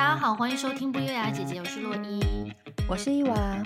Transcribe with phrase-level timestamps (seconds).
[0.00, 2.50] 大家好，欢迎收听不优雅姐姐，我是洛伊，
[2.88, 3.62] 我是伊娃。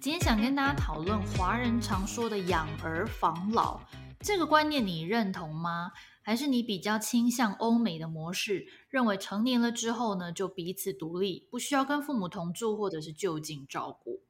[0.00, 3.80] 今天想跟大家讨论华人常说的养儿防老
[4.18, 5.92] 这个观念，你认同吗？
[6.20, 14.24] 还是你比较倾向欧美的模式，认为成年了之后呢，就彼此独立，不需要跟父母同住或者是就近照顾？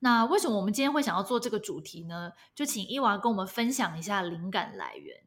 [0.00, 2.32] 那为什么我们今天会想要做这个主题呢？
[2.52, 5.18] 就请伊娃跟我们分享一下灵感来源。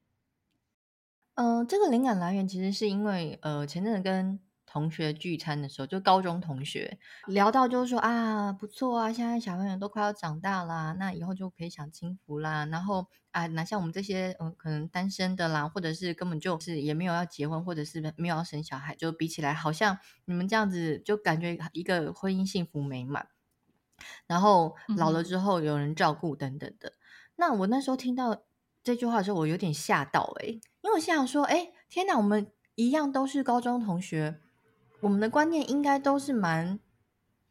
[1.36, 4.38] 嗯、呃，这个灵感来源其实是因为，呃，前阵子跟
[4.72, 12.68] 同学聚餐的时候，就高中同学聊到，就是说啊，不错啊，现在小朋友都快要长大啦，那以后就可以享清福啦。
[12.68, 23.28] 然后啊，那像我们这些，嗯、呃，可能单身的啦，或者是根本就是也没有要结婚，或者是没有要生小孩，就比起来，好像你们这样子，就感觉一个婚姻幸福美满。
[24.28, 26.90] 然后老了之后有人照顾等等的。
[26.90, 26.94] 嗯、
[27.38, 28.44] 那我那时候听到
[28.84, 30.52] 这句话的时候，我有点吓到哎、欸。
[30.54, 34.40] 因为我想说，哎，天哪，我们一样都是高中同学，
[35.02, 36.80] 我们的观念应该都是蛮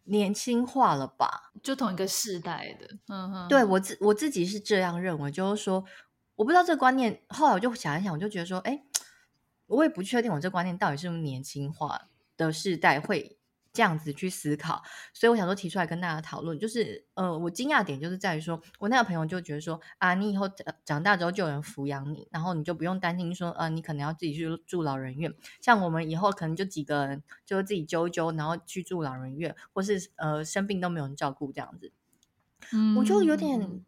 [0.04, 1.52] 年轻化了吧？
[1.62, 5.84] 就同一个世代的，嗯哼，对我自我自己是这样认为，就是说，
[6.36, 8.82] 我不知道这个观念，后来我就想一想，我就觉得说，哎，
[9.66, 13.37] 我也不确定我这观念到底是不是年轻化的世代会。
[13.78, 20.50] 这样子去思考，所以我想说提出来跟大家讨论，就是呃，我惊讶点就是在于说，我那个朋友就觉得说啊，你以后
[20.84, 25.32] 长大之后就有人抚养你，然后你就不用担心说，呃，你可能要自己去住老人院。
[25.60, 31.92] 像我们以后可能就几个人就自己揪一揪，然后去住老人院，或是呃生病都没有人照顾这样子。
[32.72, 33.84] 嗯，我就有点，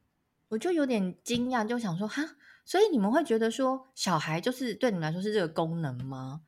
[0.50, 6.42] 我就有点惊讶，就想说哈，所以你们会觉得说小孩就是对你们来说是这个功能吗？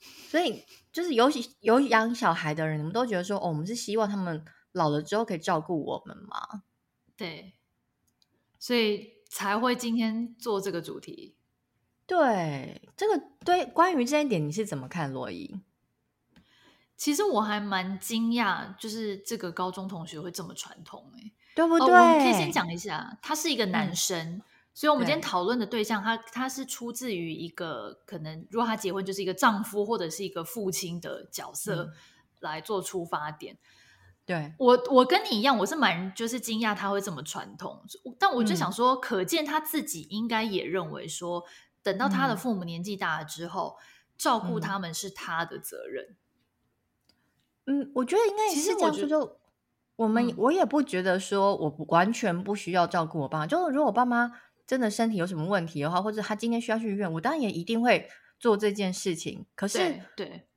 [0.00, 0.64] 所以。
[0.92, 6.64] 就是有有养小孩的人，你们都觉得说，哦，我们是希望他们老了之后可以照顾我们吗？
[7.16, 7.54] 对，
[8.58, 11.36] 所以才会今天做这个主题。
[12.06, 15.60] 对，这个对关于这一点你是怎么看，罗伊？
[16.96, 21.94] 其实我还蛮惊讶，就是这个高中同学会这么传统，哎，对不对？
[21.94, 24.26] 哦，我们可以先讲一下，他是一个男生。
[24.28, 24.42] 嗯
[24.80, 31.92] 所以，我们今天讨论的对象，对他他是出自于一个可能，如果他结婚，就是一个丈夫或者是一个父亲的角色
[32.38, 33.58] 来做出发点。
[34.24, 37.82] 对我，我跟你一样，我是蛮就是惊讶他会这么传统，
[38.18, 41.44] 但我就想说，嗯、可见他自己应该也认为说，
[41.82, 43.84] 等到他的父母年纪大了之后，嗯、
[44.16, 46.16] 照顾他们是他的责任。
[47.66, 49.06] 嗯，我觉得应该也是这样说。
[49.06, 49.36] 就
[49.96, 54.32] 我们，嗯、我也不觉得说我完全不需要照顾我爸妈，就如果我爸妈。
[54.70, 58.08] 真的身体有什么问题的话，或者他今天需要去医院，我当然也一定会
[58.38, 59.44] 做这件事情。
[59.56, 60.48] 可是，对，对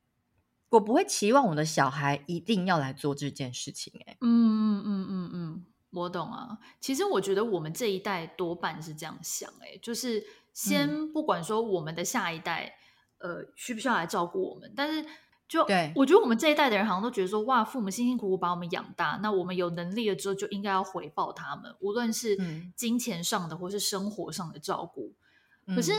[0.68, 3.92] 我不会期望我的小孩一定要来做这件事情。
[4.06, 6.56] 哎，嗯嗯嗯嗯嗯，我懂啊。
[6.78, 12.72] 其实我觉得我们这一代多半是这样想，哎，就是先不管说我们的下一代，
[13.18, 15.04] 嗯、呃，需不需要来照顾我们，但是。
[15.54, 22.36] 就对，我觉得我们这一代的人好像都觉得说，哇，父母辛辛苦苦把我们养大，那我们有能力了之后就应该要回报他们，无论是
[22.74, 25.12] 金钱上的或是生活上的照顾。
[25.66, 25.92] 嗯、可是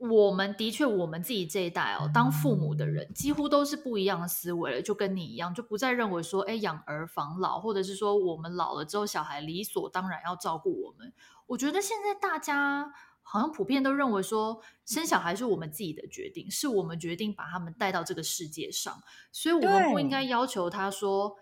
[0.00, 11.12] 我们的确，我们自己这一代哦，当父母的人几乎都是不一样的思维了，就跟你一样，就不再认为说，哎，养儿防老，或者是说我们老了之后，小孩理所当然要照顾我们。
[11.46, 12.92] 我觉得现在大家。
[13.30, 21.36] 好像普遍都认为说，生小孩是我们自己的决定，是我们决定把他们带到这个世界上，所以我们不应该要求他说：“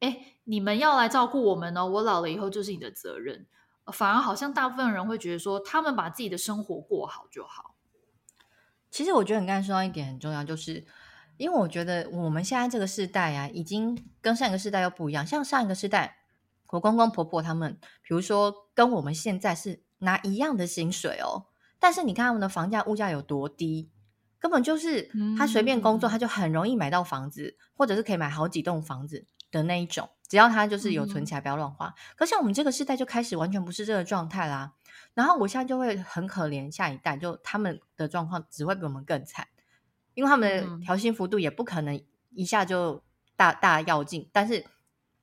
[0.00, 3.46] 哎，你们要来照顾我们哦，我老了以后就是你的责任。”
[3.90, 7.76] 反而好像大部分人会觉得说，他们把自己的生活过好就好。
[8.90, 10.84] 其实我觉得你刚才说到一点很重要，就是
[11.38, 15.26] 因为我觉得我们现在这个世代啊，已经跟上一个世代又不一样。
[15.26, 16.18] 像上一个世代，
[16.72, 19.85] 我公公婆婆他们，比如说跟我们现在是。
[19.98, 21.46] 拿一样的薪水哦，
[21.78, 23.90] 但是你看他们的房价、物价有多低，
[24.38, 30.10] 根本就是他随便工作，他就很容易买到房子，或者是可以买好几栋房子的那一种。
[30.28, 31.94] 只要他就是有存起来，不要乱花。
[32.16, 34.74] 可像我们这个世代就开始完全不是这个状态啦。
[35.14, 39.46] 然后我现在就会很可怜下一代，就他们的状况只会比我们更惨，
[40.14, 41.98] 因为他们的调薪幅度也不可能
[42.30, 43.02] 一下就
[43.36, 44.64] 大大要进，但是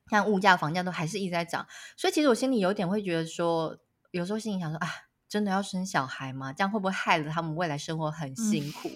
[0.10, 3.78] 像物价、房价都还是一直在涨，所以其实我心里有点会觉得说。
[4.14, 4.88] 有时候心里想说啊，
[5.28, 6.54] 真的要生小孩吗？
[6.54, 8.90] 这样会不会害了他们未来生活很辛苦？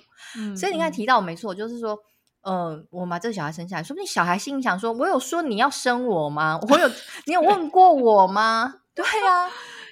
[0.56, 1.98] 所以你刚才提到我没错，就是说，
[2.42, 6.60] 呃，我把这个小孩生下来，说不定小孩心里想说，我有说你要生我吗？
[6.70, 6.88] 我有，
[7.26, 8.82] 你有问过我吗？
[8.94, 9.48] 对啊，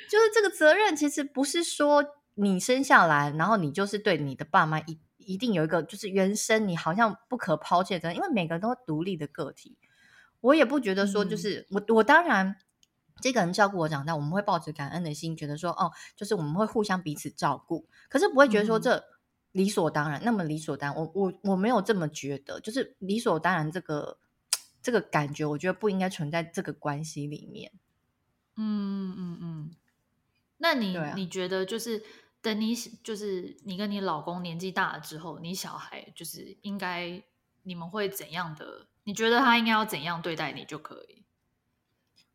[0.07, 2.05] 就是这个责任其实不是说
[2.35, 9.75] 你生下来，然后你就是对你的爸妈一一定有一个就是原生你好像不可抛弃的责任，因为每个人都是独立的个体。
[10.41, 12.57] 我也不觉得说就是、嗯、我我当然。
[13.21, 19.03] 这个人照顾我长大，我们会抱着感恩的心，觉得说，哦，就是我们会互相彼此照顾，可是不会觉得说这
[19.51, 24.19] 理所当然，那么理所当然，我我我没有这么觉得，就是理所当然这个
[24.81, 27.71] 这个感觉，我觉得不应该存在这个关系里面。
[28.57, 29.75] 嗯嗯嗯，
[30.57, 32.03] 那你、啊、你觉得就是
[32.41, 37.23] 等你就是你跟你老公年纪大了之后，你小孩就是应该
[37.63, 38.87] 你们会怎样的？
[39.03, 41.24] 你觉得他应该要怎样对待你就可以？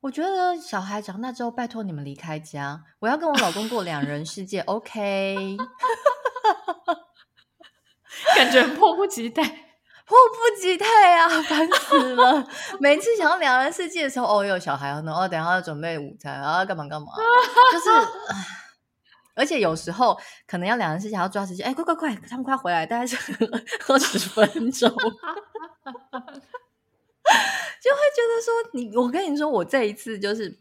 [0.00, 4.61] 我觉得小孩长大之后，拜托你们离开家，我要跟我老公过两人世界。
[4.61, 5.56] OK。
[8.37, 9.43] 感觉迫不及待，
[10.05, 10.87] 迫不及待
[11.19, 11.29] 啊！
[11.43, 12.47] 烦死了！
[12.79, 17.08] 每次想要两人世界的时候，哦，有小孩哦，然后等下要准备午餐，然后干嘛干嘛，
[17.73, 17.88] 就是，
[19.35, 23.17] 而且有时候可能要两人世界，还要抓时间，哎，快快快，他们快回来，大概是
[23.88, 24.91] 二十分钟，
[27.82, 30.59] 就会觉得说，你，我跟你说，我这一次就是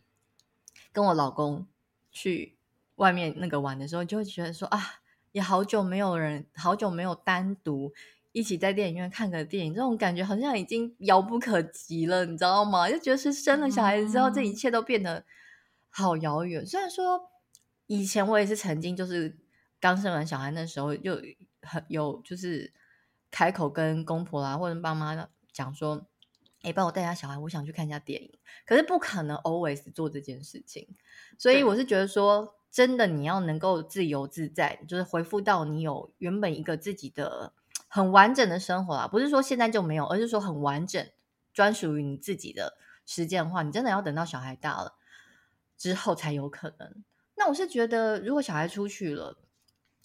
[0.91, 1.67] 跟我老公
[2.11, 2.57] 去
[2.95, 4.95] 外面那个玩的时候，就会觉得说啊。
[5.31, 7.93] 也好久没有人，好久没有单独
[8.31, 12.89] 一起在电影院看个电影，这种感觉好像已经遥不可及了，你知道吗？
[12.89, 15.23] 就觉得是生了小孩子之后，嗯、这一切都变得
[15.87, 16.65] 好遥远。
[16.65, 17.29] 虽然说
[17.85, 19.37] 以前我也是曾经就是
[19.79, 21.21] 刚生完小孩那时候，就
[21.61, 22.73] 很有就是
[23.29, 26.07] 开口跟公婆啦或者爸妈讲说
[26.61, 28.31] ：“哎，帮我带下小孩，我想去看一下电影。”
[28.65, 30.87] 可是不可能 always 做这件事情，
[31.37, 32.55] 所以我是觉得说。
[32.71, 37.51] 真的，你要能够自由自在，就是回复到你有原本一个自己的
[37.87, 39.07] 很完整的生活啦。
[39.07, 41.03] 不是说现在就没有，而是说很完整、
[41.51, 42.77] 专属于你自己的
[43.07, 44.93] 时间的话，你真的要等到小孩大了
[45.79, 47.03] 之后才有可能。
[47.35, 49.39] 那我是觉得，如果小孩出去了，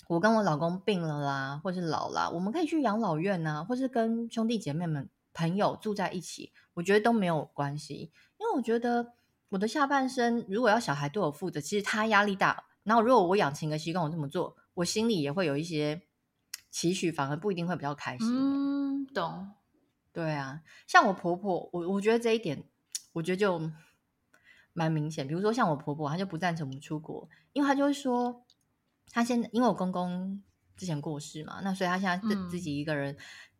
[0.08, 9.12] 我跟我老公病了啦，或是老啦，我们可以去养老院啊，或是跟兄弟姐妹们、朋友住在一起，我觉得都没有关系，因为我觉得。
[9.50, 12.64] 我的下半生，如果要小孩对我负责，其实他压力大。
[12.82, 16.02] 然后，如果我养成一个习惯，我这么做，我心里也会有一些
[16.72, 18.26] 期许，反而不一定会比较开心。
[18.32, 19.52] 嗯，懂。
[20.12, 22.64] 对啊，像我婆婆，我我觉得这一点，
[23.12, 23.70] 我觉得就
[24.72, 25.28] 蛮明显。
[25.28, 28.44] 比如说，像我婆婆，她就不赞成我们出国，因为她就会说，
[29.12, 30.42] 她现在因为我公公
[30.76, 33.16] 之前过世嘛，那所以她现在自自己一个人，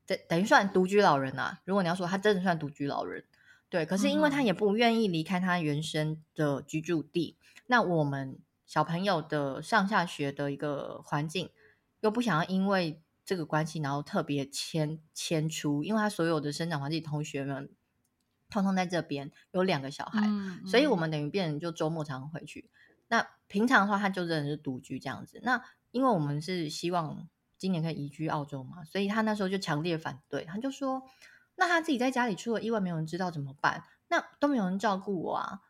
[0.07, 1.61] 等、嗯、等于算独居老人啊。
[1.65, 3.25] 如果你要说他真的算独居老人。
[3.71, 11.51] 对，可是因为他也不愿意离开他原生的居住地，嗯、那我们小朋友的上下学的一个环境，
[12.01, 17.69] 又不想要因为这个关系，然后特别迁迁出，因为他所有的生长环境同学们，
[18.49, 22.71] 通通在这边有两个小孩，嗯嗯、所以我们等于变成就周末才能回去。
[23.09, 25.41] 那平常的话，他就真的是独居这样子。
[25.43, 27.29] 那因为我们是希望
[27.59, 31.03] 今年可以移居澳洲嘛，所以他那时候就强烈反对，他就说。
[31.57, 33.85] 那他自己在家里出了意外，没有人知道怎么办？
[34.09, 35.61] 那都没有人照顾我啊！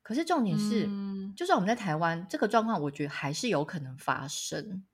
[0.00, 4.86] 可是重点是，嗯、就算我们在台湾，这个状况我觉得还是有可能发生。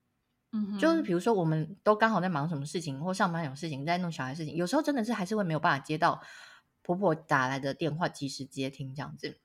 [0.50, 6.20] 嗯，就是比如说，我们都刚好在忙什么事情，或上班有事情，在弄小孩事情，有时候真的是还是会没有办法接到
[6.82, 9.38] 婆婆打来的电话，及时接听这样子。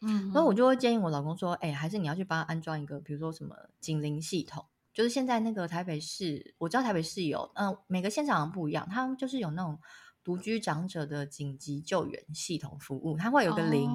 [0.00, 4.66] 嗯然后我就会建议我老公说：“哎、欸，还是你要去帮他安装一个，比如说什么警铃系统。
[5.00, 9.78] 就是现在那个台北市，我知道台北市有，嗯、呃，每个县长不一样，他们就是有那种。”
[10.22, 13.88] 独居长者的紧急救援系统服务，它会有个铃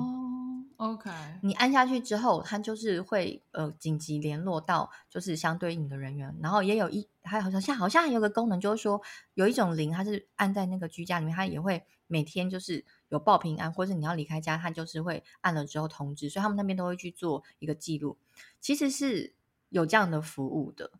[0.77, 1.11] ，oh，OK，
[1.43, 8.99] 你按下去之后，它就是会呃紧急联络到就是相对应的人员，然后也有一还好像好像还有个功能，就是说
[9.35, 18.17] 有一种铃，它是按在那个居家里面，它也会每天就是有报平安，或者你要离开家，它就是会按了之后通知，所以他们那边都会去做一个记录，
[18.59, 19.35] 其实是
[19.69, 20.91] 有这样的服务的，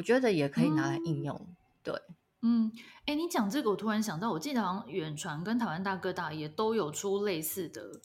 [0.00, 2.02] 我觉得也可以拿来应用，嗯、对。
[2.40, 2.72] 嗯，
[3.04, 8.00] 哎，你讲这个，我突然想到，我记得好像远传跟台湾大哥大也都有出类似的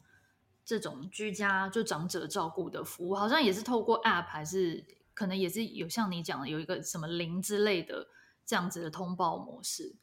[0.65, 4.83] 这种居家就长者照顾的服务，好像也是透过 App，还是
[5.13, 8.07] 可能也是有像你讲的有一个什么铃之类的
[8.45, 9.95] 这样子的通报模式。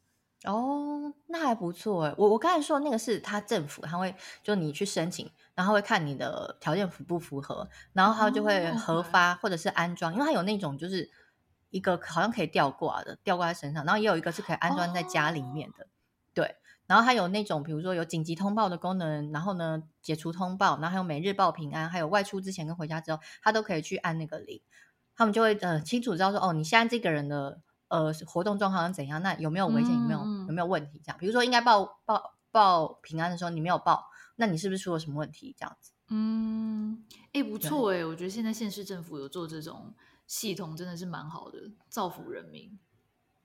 [0.45, 11.11] 哦，那还不错哎，我我刚才说那个是他政府，他会就你去申请，然后会看你的条件符不符合，然后他就会核发或者是安装，因为他有那种就是。
[11.73, 15.89] 一个好像可以吊挂的，吊挂在身上，然后也有一个是可以安装在家里面的，哦、
[16.33, 16.57] 对。
[16.87, 24.61] 然后还有那种，比如说有紧急通报的功能，然后呢解除通报，然后还有每日报平安，还有外出之前跟回家之后，他都可以去按那个铃，
[25.17, 31.01] 他们就会呃清楚知道说，哦，你现在这个人的呃活动状况是怎样，那有没有危险，有没有有没有问题？
[31.03, 34.05] 这样，比如说应该报报报平安的时候，你没有报，
[34.37, 35.55] 那你是不是出了什么问题？
[35.59, 37.03] 这样子，嗯，
[37.33, 39.95] 哎，不错哎，我觉得现在县市政府有做这种。
[40.27, 42.79] 系统真的是蛮好的，造福人民。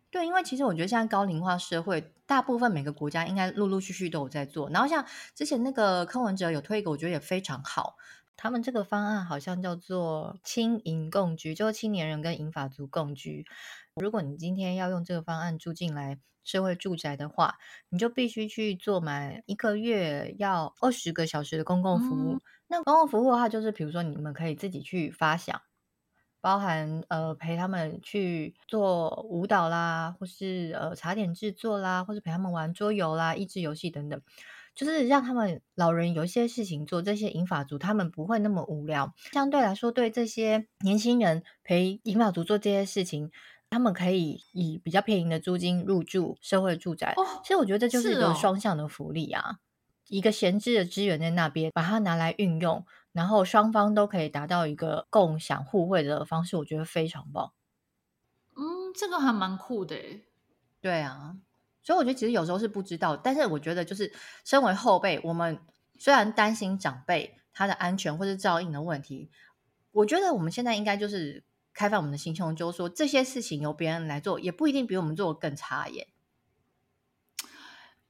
[0.10, 4.70] 对，因为其实我觉得现在高龄化社会，大部分每个国家应该陆陆续续都有在做。
[4.70, 5.06] 然后像
[5.36, 7.98] 之前那个柯文哲有推一个，我觉得也非常好。
[8.38, 13.46] 他们这个方案好像叫做“青银共居”，就是青年人跟银发族共居。
[13.96, 17.58] 如果你今天要用这个方案住进来社会住宅的话，
[17.90, 22.36] 你就必须去做满一个月要二十个小时的公共服务。
[22.36, 25.60] 嗯、那公共服务的话，就是比如说你们可以自己去发想，
[26.48, 34.22] 包含呃陪他们去做舞蹈啦，或是呃茶点制作啦，或是陪他们玩桌游啦、益智游戏等等。
[34.74, 39.14] 就是让他们老人有一些事情做，这些银发族他们不会那么无聊。
[39.34, 43.30] 相对来说，对这些年轻人陪银发族做这些事情，
[43.70, 47.14] 他们可以以比较便宜的租金入住社会住宅。
[47.18, 49.56] 哦，其实我觉得这就是一个双向的福利啊，哦、
[50.08, 52.86] 一个闲置的资源在那边，把它拿来运用，
[53.18, 57.52] 然后双方都可以达到一个共享互惠的方式，我觉得非常棒。
[58.56, 59.96] 嗯，这个还蛮酷的。
[60.80, 61.36] 对啊。
[61.82, 64.14] 所以我觉得其实有时候是不知道，但是我觉得就是
[64.46, 65.60] 身为后辈，我们
[65.98, 69.32] 虽然担心长辈他的安全或是照应的问题，
[69.94, 71.44] 我觉得我们现在应该就是
[71.74, 76.08] 开放我们的心胸，就是说这些事情由别人来做，也不一定比我们做的更差耶。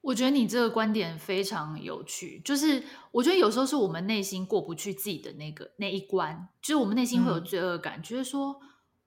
[0.07, 8.57] 我觉得你这个观点非常有趣，就是我觉得有时候是我们内心过不去自己的那个那一关，就是我们内心会有罪恶感，觉得、嗯、说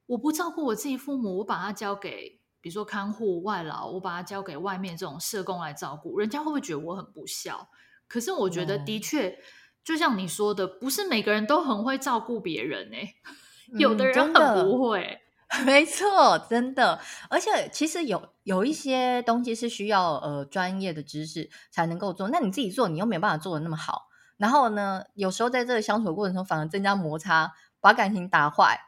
[0.04, 2.38] 我不照顾我自己父母，我把他交给。
[2.60, 7.70] 比如说看护外劳，我把他交给外面这种社工来照顾，人家会不会觉得我很不孝？
[8.06, 9.36] 可是我觉得的确，嗯、
[9.82, 13.14] 就像你说的，不是每个人都很会照顾别人哎，
[13.80, 15.19] 有的人很不会。
[15.50, 17.00] 嗯、 没错，真的。
[17.28, 24.08] 而且其实有有一些东西是需要呃专业的知识才能够做，那你自己做，你又没有办法做的那么好。
[24.36, 28.80] 然后呢，有时候在这个相处的过程中，反而增加摩擦，把感情打坏。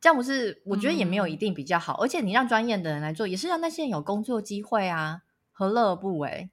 [0.00, 6.50] 这样不是，我觉得也没有一定比较好，嗯、而且你让专业的人来做，也是让那些人有工作机会啊，何乐而不为？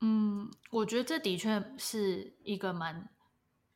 [0.00, 3.08] 嗯，我觉得这的确是一个蛮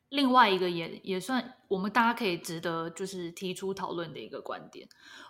[0.09, 4.87] 另外一个也也算我们大家可以值得就是提出讨论的一个观点。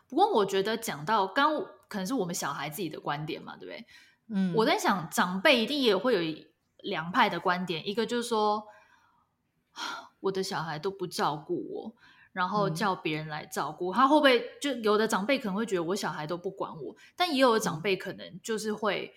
[0.08, 1.54] 不过我觉得讲到刚
[1.88, 3.86] 可能是我们小孩自己的观点嘛，对不对？
[4.30, 6.44] 嗯，我在想长辈一定也会有
[6.84, 8.64] 两派的观点，一个就是说
[10.20, 11.96] 我的小孩都不照顾我。
[12.34, 19.12] 然后叫别人来照顾、嗯、他，会不会就有的长辈可能会觉得我小孩都不管我，但也有的长辈可能就是会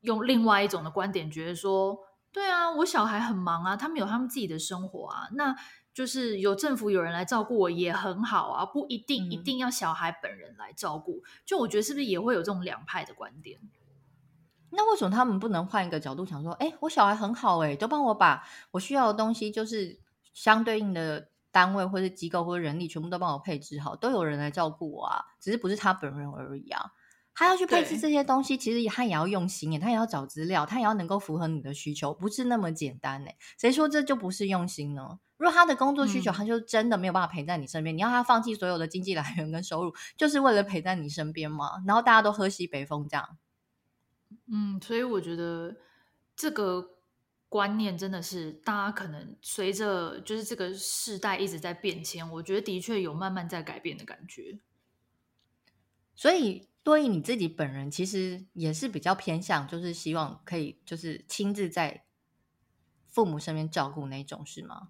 [0.00, 1.96] 用另外一种的观点，觉得说，
[2.32, 5.54] 对啊，我小孩很忙啊，他们有他们自己的生活啊，那
[5.92, 11.22] 就是有政府有人来照顾我也很好啊，不一定、嗯、一定要小孩本人来照顾。
[11.44, 13.60] 就我觉得是不是也会有这种两派的观点？
[14.70, 19.98] 那为什么他们不能换一个角度想说，哎，我小孩很好、欸，哎，都帮我把我需要的东西，就是
[20.32, 21.28] 相对应的。
[21.52, 26.92] 单位或者机构或者人力全部都帮我配置好，都有人来照顾我啊，只是不是他本人而已啊。
[27.34, 33.30] 他要去配置这些东西，其实他也要用心耶，他也要找资料，他也要能够符合你的需求，不是那么简单呢。
[33.58, 35.18] 谁说这就不是用心呢？
[35.36, 41.82] 如果他的工作需求，他就真的没有办法陪在你身边，嗯、你要他放弃所有的经济来源跟收入，就是为了陪在你身边吗？
[41.86, 43.38] 然后大家都喝西北风这样。
[44.52, 45.76] 嗯，所以我觉得
[46.34, 46.96] 这个。
[47.50, 54.60] 观念真的是，大家可能随着就是这个世代一直在变迁，我觉得的确有慢慢在改变的感觉。
[56.14, 62.04] 所以，对于你自己本人，其实也是比较偏向，就是希望可以就是亲自在
[63.08, 64.88] 父母身边照顾那种，是吗？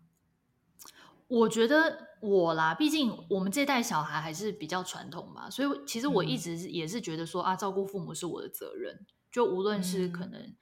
[1.29, 10.57] 我觉得我啦，毕竟我们这代小孩还是比较传统嘛，所以其实我一直也是觉得说、嗯、啊，照顾父母是我的责任，就无论是可能、嗯、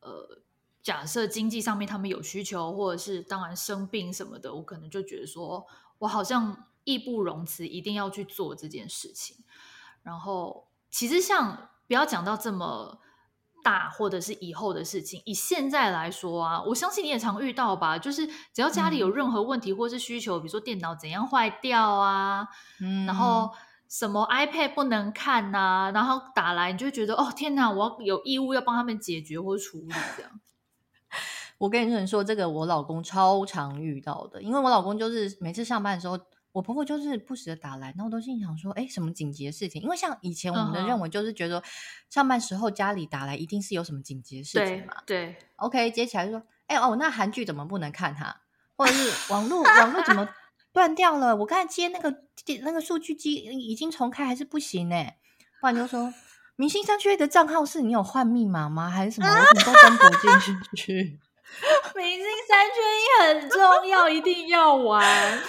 [0.00, 0.42] 呃。
[0.80, 5.66] 假设经济上面他们有需求，或者是当然生病什么的，我可能就觉得说，
[5.98, 9.44] 我好像义不容辞，一定要去做这件事情。
[10.08, 12.98] 然后，其实像不要讲到这么
[13.62, 22.48] 大，或者是以后的事情，以现在来说啊，我相信你也常遇到吧，就是只要家里有任何问题或是需求，嗯、比如说电脑怎样坏掉啊，
[22.80, 23.50] 嗯，然后
[23.86, 30.32] 什么 iPad 不能看呐、啊，然后打来，你就觉得哦天哪，我要有义务要帮他们解决或处理这样。
[31.58, 36.16] 我跟你说，这个我老公超常遇到的，因为我老公就是每次上班的时候，
[36.58, 39.80] 我婆婆就是不时的打来，然后我都心想说，哎，什么紧急的事情？
[39.80, 41.62] 因为像以前我们的认为就是觉得
[42.10, 44.94] 上班时候家里打来一定是有什么紧急的事情嘛。
[45.06, 48.40] 对，对，OK，接起来就说，哎哦，那韩剧怎么不能看它？
[48.76, 50.28] 或者是网络网络怎么
[50.74, 51.36] 断掉了？
[51.36, 52.12] 我刚才接那个
[52.62, 55.06] 那个数据机已经重开还是不行呢？
[55.60, 56.12] 不然就说，
[56.56, 58.90] 明星三缺一的账号是你有换密码吗？
[58.90, 59.28] 还是什么？
[59.28, 61.18] 我怎么都登不进去？
[61.96, 65.40] 明星三缺一很重要，一定要玩。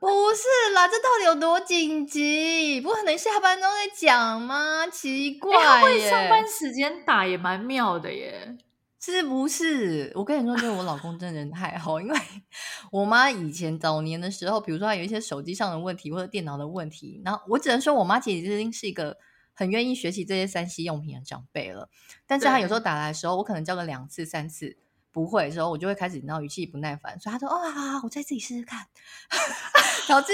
[0.00, 2.80] 不是啦，这到底有多紧急？
[2.80, 4.86] 不可能下班都在讲吗？
[4.86, 5.60] 奇怪耶！
[5.60, 8.56] 欸、他会上班时间打也蛮妙的耶。
[8.98, 10.10] 是不是？
[10.14, 12.18] 我跟你说，就是我老公真的人太好，因为
[12.90, 19.18] 我妈以前早年的时候，比如说她有一些手机上的问题或者电脑的问题，然后我只能说我妈其实已经是一个
[19.52, 21.90] 很愿意学习这些三 C 用品的长辈了，
[22.26, 24.78] 但是她有时候打来的时候，我可能叫个两次三次。
[25.12, 28.86] 不会的时候，我就会开始，然后语气不耐烦，所以他说：“哦，好好好，我再自己试试看。”
[30.08, 30.32] 导致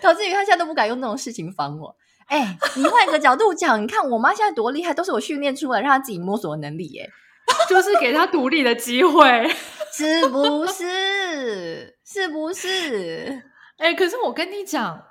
[0.00, 1.96] 导致于他现在都不敢用那种事情烦我。
[2.26, 7.10] 哎、欸，你换一个角度讲，你看我妈现在多厉害，都是我训练出来让她自己摸索的能力耶，
[7.68, 9.48] 就是给她独立的机会，
[9.92, 11.98] 是不是？
[12.04, 13.42] 是不是？
[13.78, 15.02] 哎、欸，可是我跟你讲。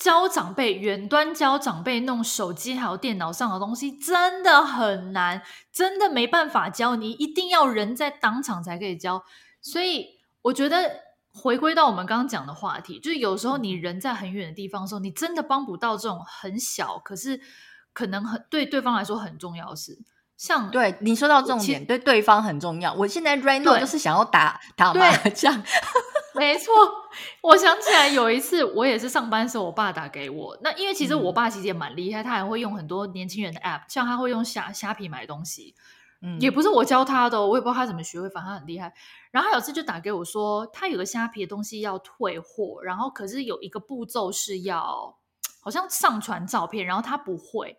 [0.00, 9.22] 教长辈远端教长辈弄手机还有电脑上的东西真的很难，真的没办法教你，一定要人在当场才可以教。
[9.60, 10.90] 所以我觉得
[11.32, 17.40] 回归到我们刚刚讲的话题，就是有时候你人在很远的地方的时候，你真的帮不到这种很小，可是
[17.92, 19.98] 可能很对对方来说很重要的事。
[20.36, 22.94] 像对你说到重点，对对方很重要。
[22.94, 25.62] 我现在 right now 就是想要打打麻将。
[26.32, 26.72] 没错，
[27.42, 30.56] 我想起来有一次，我也是上班的时候，我爸打给我。
[30.62, 35.74] 那因为其实我爸其实也蛮厉害，他还会用很多年轻人的 app，像他会用虾虾皮买东西，
[36.22, 38.92] 嗯，也不是我教他的，我也不知道他怎么学会，反正他很厉害。
[39.30, 45.18] 然后他有次就打给我说，他有个虾皮的东西要退货，然后可是有一个步骤是要
[45.60, 47.76] 好像上传照片，然后他不会。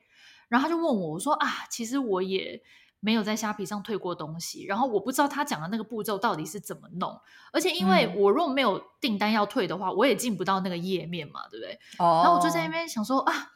[0.47, 2.61] 然后他就问我，我说啊，其实我也
[2.99, 7.17] 没有在虾皮上退过东西，然后我不知道他讲的那个步骤到底是怎么弄，
[7.53, 11.79] 而且因为我如果没有订单要退的话，我也进不到那个页面嘛，对不对？
[11.99, 12.21] 哦。
[12.23, 13.51] 然后我就在那边想说啊，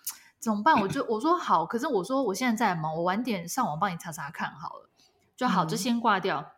[0.46, 0.80] 怎么办？
[0.80, 4.90] 我就我说好，可是我说我现在在忙，我晚点上网帮你查查看好了，
[5.36, 6.52] 就好，就先挂掉。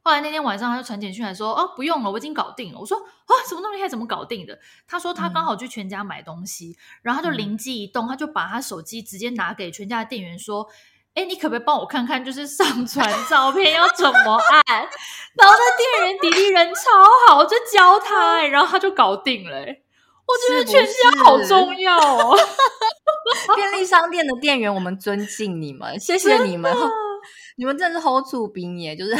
[0.00, 3.88] 后来那天晚上他就传简讯来说：“哦，不用了，我已经搞定了。”我说：“啊，怎么那么厉害？
[3.88, 4.56] 怎么搞定的？”
[4.86, 10.68] 他说：“他刚好去全家买东西，嗯、然后他就灵机一动，他就把他手机直接拿给全家的店员说
[11.14, 14.62] ：‘哎，你可不可以帮我看看，就是上传照片要怎么按？’
[15.34, 16.80] 然后那店员弟弟人超
[17.26, 19.66] 好，就教他， 然后他就搞定了。
[20.28, 22.36] 我觉得全家好重要哦！
[23.56, 26.70] 便利商店的店员，我们尊敬你们，谢谢你们。
[27.56, 29.16] ”你们真的是好处兵耶，就是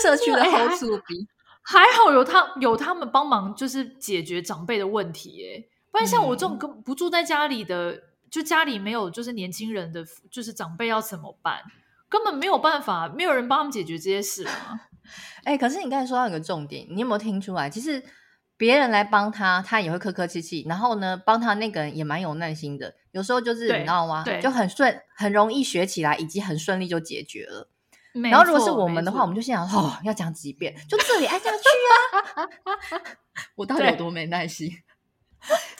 [0.00, 1.26] 社区的 hold 住兵。
[1.62, 5.68] 还好有他有他们帮忙，就是解决长辈的问题耶。
[5.90, 11.60] 不然像我这种跟不住在家里的，嗯、就家里没有就是年轻人的，就是长辈要怎么办？
[12.08, 14.80] 根本没有办法，没有人帮他们解决这些事啊。
[15.44, 17.68] 哎、欸，可是你刚才说到一个重点，你有没有听出来？
[17.70, 18.02] 其实。
[18.60, 20.66] 别人来帮他，他也会客客气气。
[20.68, 22.94] 然后呢，帮他那个人也蛮有耐心的。
[23.12, 24.22] 有时候就是你知道吗？
[24.42, 27.70] 就很顺，很容易学起来，以及很顺利就解决了。
[28.12, 30.76] 然后如果是我们的话，我们就心想：哦，要讲几遍？
[30.86, 31.64] 就这里按下去
[32.34, 33.00] 啊！
[33.56, 34.70] 我到底有多没耐心？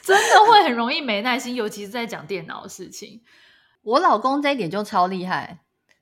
[0.01, 3.21] 真的会很容易没耐心，尤其是在讲电脑的事情。
[3.83, 5.59] 我老公这一点就超厉害。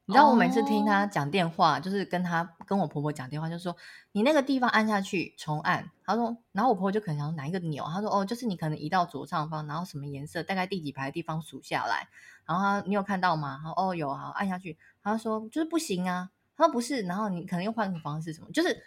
[0.10, 1.84] 你知道我每次听他讲电话，oh.
[1.84, 3.78] 就是跟他跟我婆婆讲电话，就说
[4.12, 5.88] 你那个地方按下去重按。
[6.04, 12.08] 他说，然后我婆婆就可能想说哪一个钮，他说哦，就是你可能移到左上方，然后什么颜色，大概第几排的地方数下来。
[12.44, 13.60] 然后他你有看到吗？
[13.62, 14.76] 他说哦有，好按下去。
[15.04, 16.32] 他说就是不行啊。
[16.58, 18.84] 他说不是，然后你可能又换个方式什么，就是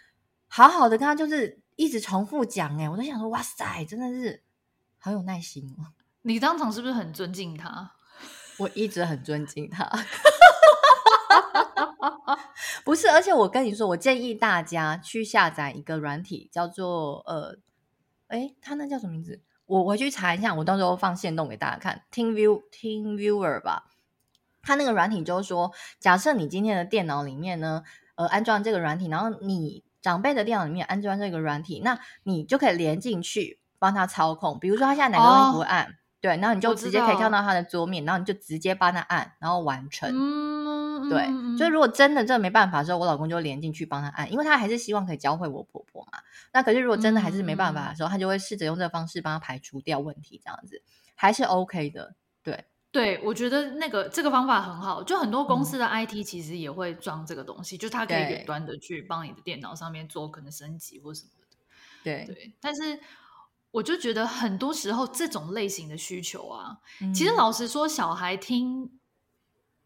[0.49, 2.77] 好好的跟他就是一直重复讲。
[2.77, 4.43] 哎，我都想说哇塞，真的是
[4.99, 5.87] 好有耐心哦。
[6.23, 7.93] 你当场是不是很尊敬他？
[8.59, 9.89] 我一直很尊敬他。
[13.03, 17.57] 不是，而且我跟你说，我建议大家去下载一个软体，叫做呃，
[18.29, 19.41] 诶，它那叫什么名字？
[19.65, 22.03] 我回去查一下，我到时候放线动给大家看。
[22.13, 23.89] TeamView TeamViewer 吧，
[24.61, 27.83] 它那个软体就是说，假设你今天的电脑里面呢，
[28.15, 34.57] 呃，安装这个软体，然后你长辈的电脑里面安装这个软体，那你就可以连进去帮他操控。
[34.57, 35.89] 比如说他现在哪个东西不按，哦、
[36.21, 40.09] 对，然后你就直接可以看到他的桌面，然后你就直接帮他按，然后完成。
[40.13, 46.19] 嗯对，就如果真的这没办法的时候，我老公就连进去帮他按，因为他还是希望可以教会我婆婆嘛。
[46.51, 50.81] 那可是如果真的还是没办法的时候，嗯、他就会试着用这个方式帮他排除掉问题，这样子
[51.15, 52.15] 还是 OK 的。
[52.43, 61.57] 对，对我觉得那个这个方法很好，就很多公司的 IT 其实也会装这个东西，嗯、就它可以远端的去帮你的电脑上面做可能升级或什么的。
[62.03, 62.99] 对对，但是
[63.71, 68.99] 我就觉得很多时候这种类型的需求啊，嗯、其实老实说，小孩听。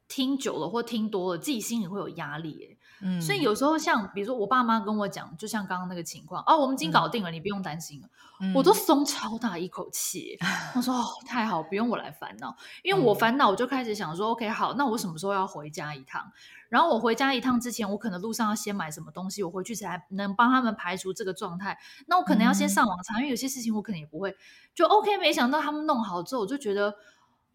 [0.07, 8.07] 听久了或听多了，自己心里会有压力诶，嗯，所以有时候像比如说我爸妈跟我讲，就像刚刚那个情况，哦，我们已经搞定了，嗯、你不用担心了，
[8.39, 10.37] 嗯、我都松超大一口气。
[10.75, 16.31] 我说哦，太好，不用我来烦恼，因为我烦恼，我就开始想说、嗯、，OK，好，那我什么时候要回家一趟？
[16.69, 21.77] 然后我回家一趟之前，我可能路上要先买什么东西，我回去才能帮他们排除这个状态。
[22.07, 24.35] 那我可能要先上网查，嗯、因为有些事情我可能也不会。
[24.73, 26.95] 就 OK，没想到他们弄好之后，我就觉得。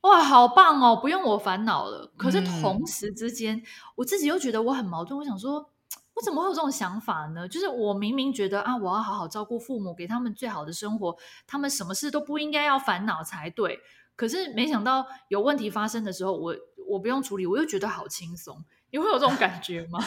[0.02, 2.12] 哇，好棒哦，不用我烦恼了。
[2.16, 3.62] 可是同时之间，嗯、
[3.96, 5.18] 我自己又觉得我很矛盾。
[5.18, 5.70] 我想说，
[6.14, 7.46] 我怎么会有这种想法呢？
[7.48, 13.80] 就是我明明觉得啊，我要好好照顾父母，给他们最好的生活，他们什么事都不应该要烦恼才对。
[14.16, 16.54] 可是没想到有问题发生的时候，我
[16.88, 18.64] 我不用处理，我又觉得好轻松。
[18.90, 20.04] 你会有这种感觉吗？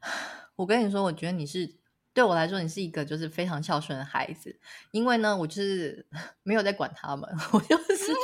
[0.56, 1.76] 我跟你说，我觉得你是
[2.12, 4.60] 对我来说，你是一个就是非常孝顺的孩子，
[4.92, 6.06] 因为呢，我就是
[6.44, 8.14] 没有在管他们， 我就是。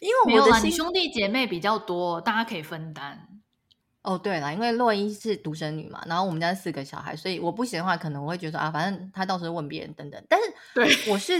[0.00, 3.26] 因为我的你兄弟姐妹比较多，大家可以分担。
[4.02, 10.24] 哦，对了，因为洛伊是独生女嘛，然后我们家四个小孩，所以我不行的话，可能我会觉得啊，反正他到时候问别人等等。
[10.28, 11.34] 但是，对，我是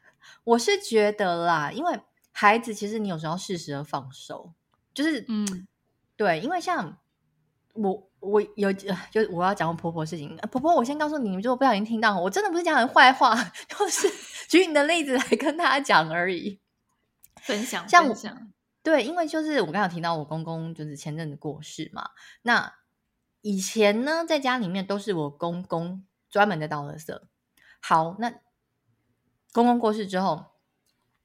[0.44, 2.00] 我是觉得啦，因为
[2.32, 4.52] 孩子其实你有时候适时的放手，
[4.94, 5.66] 就是嗯，
[6.16, 6.96] 对，因为像
[7.74, 8.88] 我我有就
[9.30, 13.34] 我要讲我婆婆事情，婆婆，我先告诉你，你们如果不小心听到，我真的不是讲人坏话，
[13.68, 14.08] 就是
[14.48, 16.60] 举你的例子来跟大家讲而已。
[17.44, 18.08] 分享，像
[18.82, 22.10] 对，因为就是我刚刚提到我公公就是前阵子过世嘛，
[22.42, 22.74] 那
[23.40, 27.20] 以前呢，在家里面都是我公公专门的倒垃圾。
[27.80, 28.30] 好，那
[29.52, 30.46] 公公过世之后，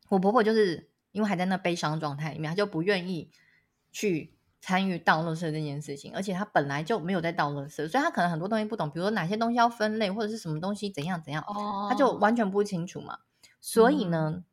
[0.10, 3.32] 我婆婆就是因为还在那悲伤状态里面，她就不愿意
[3.91, 13.19] 去参与倒垃圾这件事情，而且她本来就没有在倒垃圾，所以她可能很多东西不懂，比如说哪些东西要分类，或者是什么东西怎样怎样，哦，她就完全不清楚嘛，
[13.60, 14.36] 所以呢。
[14.36, 14.43] 嗯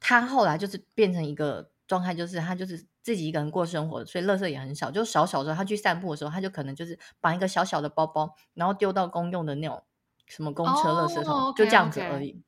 [0.00, 4.90] 他后来就是变成一个状态，就是他就是自己一个人过生活，所以垃圾也很少。
[4.90, 9.82] 就小小时候他去散步的时候，他就可能就是绑一个小小的包包，然后丢到公用的那种
[10.26, 12.42] 什么公车垃圾桶，oh, okay, 就这样子而已。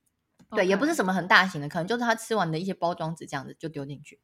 [0.50, 4.20] 对，也不是什么很大型的，可能就是他吃完的一些包装纸这样子就丢进去。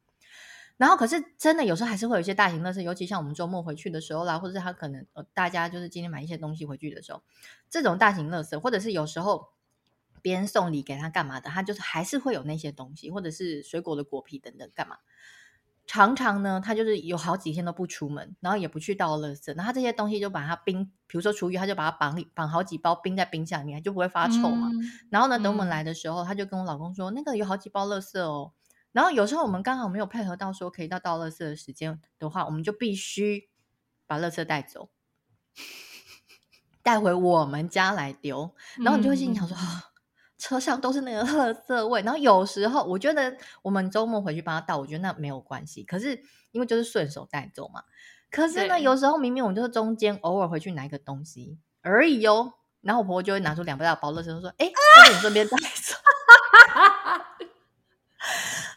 [0.77, 7.23] 然后可是真的有时候还是会有一些大型垃圾，尤其像我们周末回去的时候啦，或者是他可能呃大家就是今天买一些东西回去的时候，
[7.69, 9.49] 这种大型垃圾，或者是有时候。
[10.27, 14.97] 别人送礼给他干嘛的，他就是还是会有那些东西，或者是水果的果皮等等干嘛。
[15.85, 24.67] 常常呢，他就是有好几天都不出门，然后也不去倒垃圾，然后他这些东西就把它冰，比如说厨余，他就把它绑绑好几包冰在冰箱里面，就不会发臭嘛。
[24.69, 28.51] 嗯、然后呢，等我们来的时候，他就跟我老公说，嗯、那个有好几包垃圾哦。
[28.91, 33.47] 然后有时候我们刚好没有配合到说可以到倒垃圾的时间的话，我们就必须
[34.05, 34.89] 把垃圾带走，
[36.83, 38.53] 带回我们家来丢。
[38.83, 39.55] 然后你就会心里想说。
[39.55, 39.81] 嗯
[40.37, 45.83] 车上都是那个褐色味，然后有时候我觉得我们周末回去帮他倒，我觉得那没有关系。
[45.83, 46.21] 可是
[46.51, 47.83] 因为就是顺手带走嘛。
[48.29, 54.73] 可是呢，有时候明明我们就是中间偶尔回去拿一个东西而已哦，然后我婆婆就会拿出两大包垃圾，说：“哎、欸，
[55.05, 55.95] 那你顺便带走。”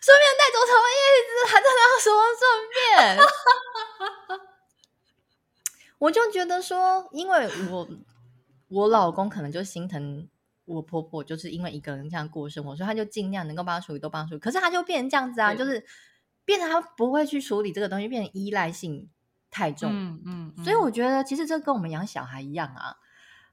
[0.01, 1.31] 顺便带走什么意思？
[1.53, 2.43] 还在那什么顺
[2.73, 4.41] 便？
[5.99, 7.89] 我就觉得说，因为我
[8.69, 10.29] 我老公可能就心疼。
[10.75, 14.41] 我婆婆就是因为一个人这样过生活，所以她就尽量能够帮她处理都帮她处理。
[14.41, 15.85] 可是她就变成这样子啊，就是
[16.45, 19.09] 变成她不会去处理这个东西，变成依赖性
[19.51, 19.91] 太重。
[19.93, 22.97] 嗯嗯，嗯，所以我觉得其实这跟我们养小孩一样啊。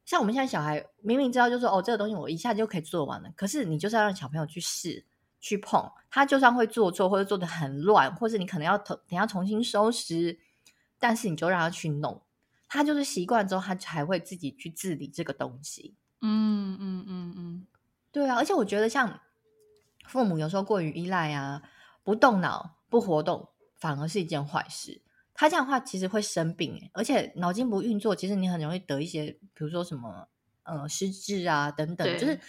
[0.06, 5.06] 像我们现在小孩明明知道，就是说哦，这个东西我一下就可以做完了，可是你就是要让小朋友去试
[5.42, 10.40] 去碰，他就算会做错或者做得很乱，或是你可能要等等下重新收拾，
[10.98, 12.22] 但是你就让他去弄，
[12.70, 15.96] 他就是习惯之后，他才会自己去治理这个东西。
[16.22, 17.68] 嗯嗯嗯嗯，
[18.12, 19.20] 对啊，而且我觉得像
[20.06, 21.62] 父母有时候过于依赖啊，
[22.04, 25.02] 不动脑不活动，反而是一件坏事。
[25.34, 30.28] 他这样的话其实会生病，而且脑筋不运作，其实你很容易得一些，比如说什么
[30.64, 32.40] 呃失智啊等等，就是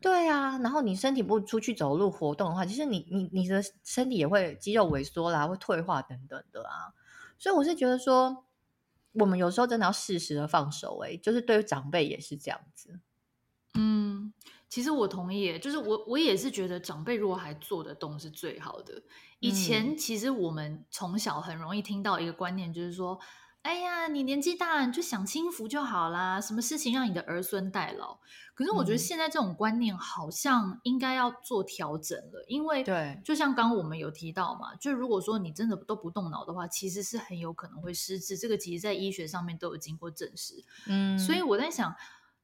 [0.00, 0.56] 对啊。
[0.58, 6.94] 然后你身体不出去走路活动的话，其实你你你的身体也会肌肉萎缩啦，会退化等等的啊。
[7.40, 8.44] 所以我是觉得说，
[9.14, 13.00] 我们有时候真的要适时的放手，哎，就是对于长辈也是这样子。
[13.74, 14.32] 嗯，
[14.68, 19.02] 其实我同意，就是我我也是觉得长辈如果还做得动是最好的。
[19.40, 23.20] 以前其实我们从小很容易听到一个观念，就是说，
[23.62, 28.18] 哎呀，你年纪大你就享清福就好啦，什么事情让你的儿孙代劳。
[28.54, 38.36] 可是我觉得现在这种观念好像应该要做调整了，因为对，就像刚刚我们有提到嘛，就如果说你真的都不动脑的话，其实是很有可能会失智。
[38.36, 40.64] 这个其实在医学上面都有经过证实。
[40.88, 41.94] 嗯，所以我在想。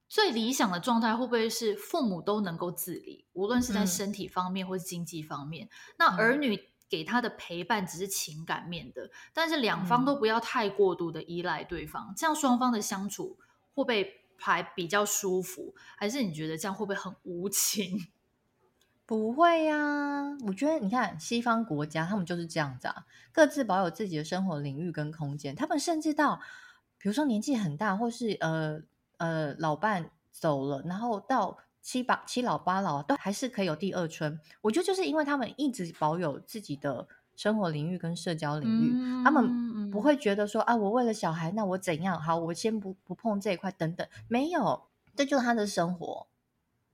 [0.06, 5.66] 最理想的状态会不会是父母都能够自理，无论是在身体方面或是经济方面？
[5.66, 13.38] 嗯、那儿女给他的陪伴只是情感面的，嗯、但是两方都不要太过度的依赖对方，嗯、这样双方的相处
[13.74, 15.74] 会不会还比较舒服？
[15.96, 17.98] 还是你觉得这样会不会很无情？
[19.06, 26.40] 不会呀、啊，我觉得你看西方国家，他们就是这样子啊，各自保有自己的生活领域跟空间，他们甚至到
[26.98, 28.82] 比如说年纪很大，或是呃。
[29.18, 34.40] 呃，老伴走了，然后到七八七老八老都还是可以有第二春。
[34.62, 42.20] 我觉得就是因为他们一直保有自己的生活领域跟社交领域，嗯、他们不会觉得说啊，我为了小孩，那我怎样？
[42.20, 46.26] 好，我先不不碰这一块，等等，没有，这就是他的生活。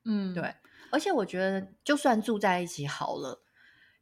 [0.04, 0.54] 嗯，对。
[0.90, 3.42] 而且我觉得，就算住在一起好了，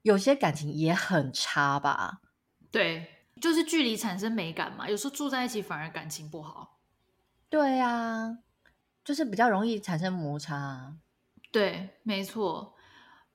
[0.03, 2.23] 有些感情也很差吧？
[2.71, 4.89] 对，就是距离产生美感嘛。
[4.89, 6.78] 有时候住在一起反而感情不好。
[7.51, 8.39] 对呀、啊，
[9.05, 10.95] 就是比较容易产生摩擦。
[11.51, 12.75] 对，没错。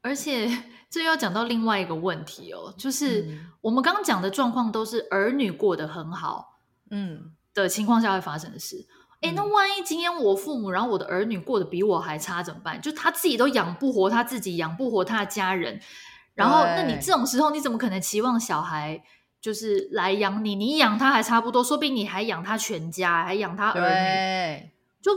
[0.02, 0.50] 而且
[0.90, 6.60] 这又要讲到另外一个问题哦，就是我们刚刚讲的状况都是儿女过得很好，
[6.92, 8.86] 嗯的情况下会发生的事。
[9.22, 12.82] 哎，那万一今天我父母，然后我的儿女过得比我还差怎么办？
[12.82, 15.80] 就他自己都养不活他自己，养不活他的家人，
[16.36, 19.02] 然后那你这种时候你怎么可能期望小孩
[19.44, 20.56] 就是来养你？
[20.56, 24.70] 你养他还差不多，说不定你还养他全家，还养他儿女，
[25.02, 25.12] 就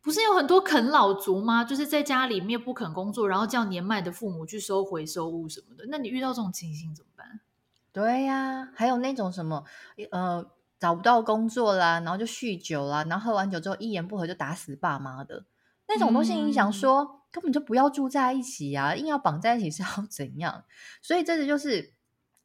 [0.00, 1.64] 不是有很多啃老族吗？
[1.64, 5.84] 就是在家里面不肯工作，然后叫年迈的父母去收回收物什么的。
[5.88, 7.40] 那你遇到这种情形怎么办？
[7.92, 9.64] 对呀，还有那种什么
[10.10, 10.46] 呃。
[10.80, 15.42] 找不到工作啦，然后就酗酒啦，然后喝完酒之后一言不合就打死爸妈的
[15.88, 20.64] 那种东西，你想说、嗯、根本就不要住在一起啊，硬要绑在一起是要怎样？
[21.00, 21.93] 所以这个就是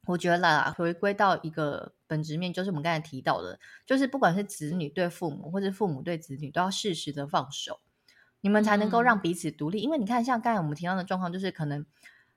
[0.09, 7.79] 我觉得啦，回归到一个本质面，就是我们刚才提到的，就是不管是子女对父母，或者父母对子女，都要适时的放手，
[8.41, 9.81] 你们才能够让彼此独立。
[9.81, 11.85] 嗯、因为你看，像刚才我们提到的状况，就是可能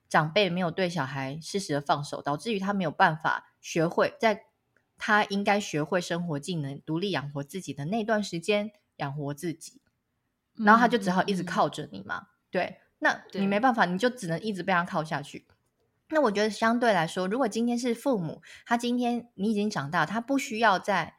[0.09, 4.47] 长辈没有对小孩适时的放手，导致于他没有办法学会在。
[5.05, 9.81] 他应该学会生活技能，独立养活自己的那段时间，养活自己，
[10.55, 12.19] 然后他就只好一直靠着你嘛。
[12.19, 15.45] 嗯、对，那你没办法，你就只能一直被他靠下去。
[16.13, 21.17] 那我觉得相对来说，如果今天是父母，他今天你已经长大，他不需要再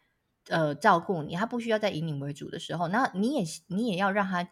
[0.48, 4.48] 呃照顾你，他不需要再以你为主的时候，那你也你也要让他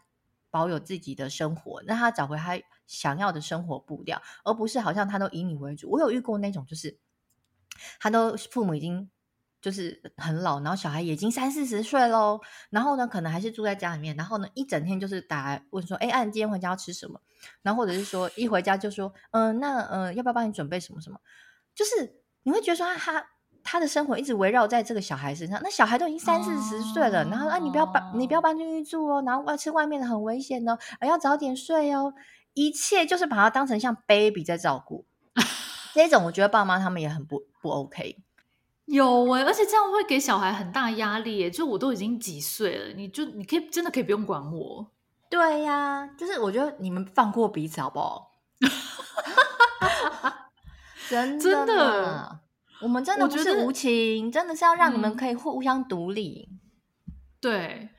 [0.50, 5.90] 保有自己的生活，让他找回他想要的生活步调，而不是好像他都以你为主。
[5.92, 6.98] 我有遇过那种，就是
[8.00, 9.10] 他都父母已经。
[9.62, 17.22] 就是很老，然后小孩已经三四十岁喽，然后呢，可能还是住在家里面，然后呢，一整天就是打来问说，哎，啊，你今天回家要吃什么？
[17.62, 21.20] 然后或者是说，一回家就说，嗯、呃，那呃，要不要帮你准备什么什么？
[21.76, 23.28] 就是你会觉得说他，他
[23.64, 32.14] 他的生活一直围绕在这个小孩身上，那小孩都已经三四十岁了，哦、然后啊，你不要搬，你不要搬进去住哦，然后外吃外面的很危险哦，啊，要早点睡哦，
[32.54, 35.06] 一切就是把他当成像 baby 在照顾，
[35.94, 38.18] 这种我觉得爸妈他们也很不不 OK。
[38.92, 41.50] 有哎、欸，而且这样会给小孩很大压力。
[41.50, 44.92] 就我都已经几岁了，你就你可以真的可以不用管我。
[45.30, 48.32] 对呀、啊，就是我觉得你们放过彼此好不好？
[51.10, 52.40] 真的，真的，
[52.82, 56.60] 我们真的不是无情，真的是要让你们可以互相独立、嗯。
[57.40, 57.90] 对，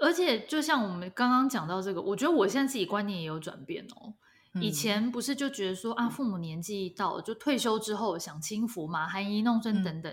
[0.00, 4.14] 而且就像我们刚刚讲到这个，我觉得我现在自己观念也有转变哦。
[4.54, 10.12] 以前不是就觉得说啊，父母年纪到了，就退休之后享清福嘛，含饴弄孙等等。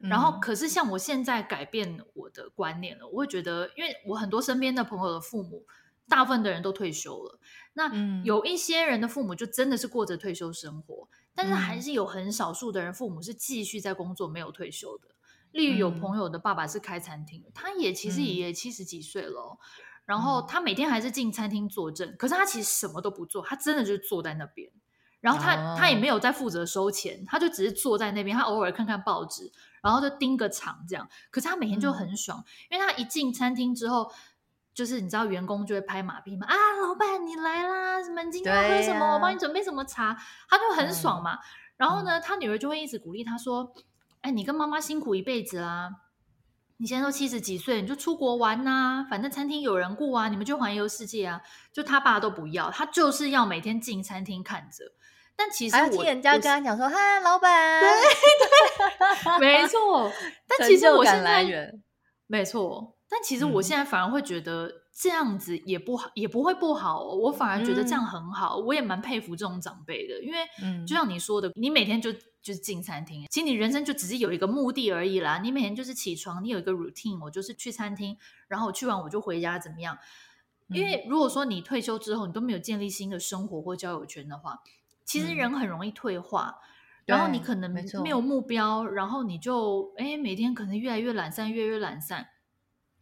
[0.00, 5.64] 嗯、然后，可是像我现在改变我的观念了，我会觉得，因为我很多身边的朋友的父母，
[6.08, 7.38] 大部分的人都退休了。
[7.74, 7.90] 那
[8.22, 15.08] 有一些人的父母就真的是过着退休生活，但是还是有很少数的人父母是继续在工作，没有退休的。
[15.52, 19.58] 例如有朋友的爸爸是开餐厅，他也其实也七十几岁了。
[20.04, 24.70] 然后他每天还是进餐厅坐镇，可是他其实什么都不做，他真的就是坐在那边。
[25.20, 31.08] 然后他、哦、他也没有在负责收钱，他就只是坐在那边，他偶尔看看报纸，然后就盯个场这样。
[31.30, 34.12] 可是他每天就很爽，嗯、因为他一进餐厅之后，
[34.74, 40.14] 就是你知道员工就会拍马屁嘛，啊，老板你来啦，什么今天要喝什么，啊、我帮你准备什么茶，
[40.46, 41.36] 他就很爽嘛。
[41.36, 41.40] 嗯、
[41.78, 43.72] 然后呢，他女儿就会一直鼓励他说，
[44.20, 46.02] 哎，你跟妈妈辛苦一辈子啦。
[46.78, 51.40] 你现在都七十几岁，你就出国玩呐、啊，反正餐厅有人顾啊，你们就环游世界啊。
[51.72, 54.84] 就他爸都不要，他就是要每天进餐厅看着。
[55.36, 57.88] 但其实我听人家跟他讲说，哈，老板，对
[59.38, 60.10] 对， 没错。
[60.48, 61.72] 但其实我现在，
[62.26, 62.96] 没错。
[63.08, 67.14] 但其实我现在反而会觉得这样子也不好，也不会不好、哦。
[67.16, 70.38] 我反而觉得这样很好，嗯、我也蛮佩服这种长辈的，因为
[70.84, 72.12] 就像你说的，你每天就。
[72.44, 75.38] 就是进餐厅，其实你人生就只是有一个目的而已啦。
[75.38, 79.96] 你每天就是起床，你有一个 routine，我就是去餐厅，然后我去完我就回家，怎么样？
[80.68, 84.60] 因为如果说你退休之后你都没有建立新的生活或交友圈的话，
[85.06, 86.68] 其实人很容易退化，嗯、
[87.06, 92.28] 然后你可能没有目标，然后你就哎每天可能越来越懒散，越来越懒散。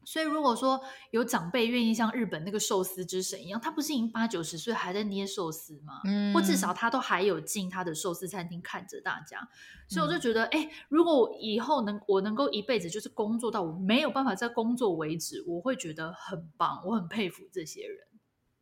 [0.05, 6.01] 所以，如果说有长辈愿意像日本那个寿司之神一样，他不是已经八九十岁还在捏寿司吗？
[6.05, 9.49] 嗯，或至少他都还有进他的寿司餐厅看着大家。
[9.89, 17.99] 所以我就觉得，哎、嗯，如果我以后能我能够一辈子就是工作到我没有办法再工作为止，我会觉得很棒，我很佩服这些人。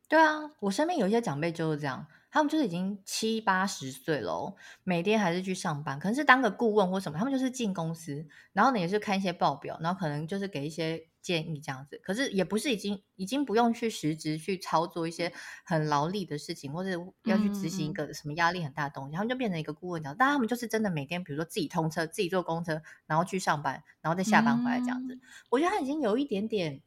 [0.09, 15.31] 对啊，我身边有一些长辈就是这样，他们就是已经七八十岁了，每天还是去上班，可能是当个顾问或什么，他们就是进公司，然后呢也是看一些报表，然后可能就是给一些建议这样子，可是也不是已经已经不用去实质去操作一些
[15.63, 16.89] 很劳力的事情，或者
[17.23, 26.81] 要去执行一个什么压力很大的东西，他们就变成一个顾问这样，但他们就是真的每天比如说自己通车，自己坐公车，然后去上班，然后再下班回来这样子，嗯、我觉得他已经有一点点。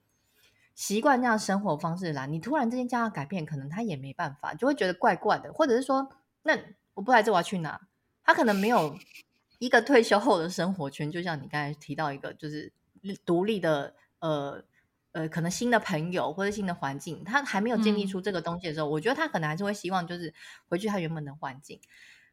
[0.76, 6.10] 习惯这样生活方式啦，你突然之间叫他改变，可能他也没办法，就会觉得怪怪的，或者是说，
[6.42, 6.58] 那
[6.94, 7.80] 我不来这我要去哪？
[8.24, 8.98] 他可能没有
[9.60, 12.72] 一个退休后的生活圈，就像你刚才提到一个，就是
[13.24, 13.94] 独立的，
[14.24, 14.64] 呃
[15.12, 20.32] 呃，可能新的朋友或者新的环境，他还没有建立出这个东西的时候，嗯、我觉得他可能还是会希望就是
[20.66, 21.78] 回去他原本的环境。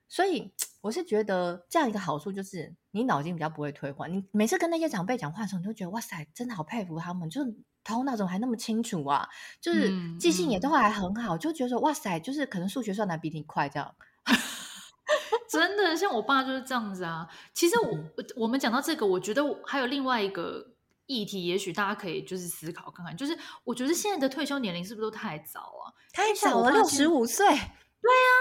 [0.07, 4.07] 所以我是觉得这样一个好处就是，你脑筋比较不会退化。
[4.07, 9.27] 你每次跟那些长辈讲话的时候，你都觉得哇塞，真的好佩服他们，就是头脑怎么还那么清楚啊？
[9.59, 13.93] 就是记性也都还很好，就觉得说哇塞，就是可能数学算的比你快这样。
[15.47, 17.27] 真的，像我爸就是这样子啊。
[17.53, 20.70] 其实我、嗯、我们讲到这个，我觉得还有另外一个
[21.11, 25.91] 议题，也许大家可以就是思考看看，就是我觉得现在的退休年龄是不是都太早啊？
[26.13, 27.45] 太早了，六十五岁。
[27.47, 28.31] 对啊。